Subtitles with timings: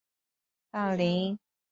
[0.03, 0.07] 清初
[0.87, 1.37] 翰林。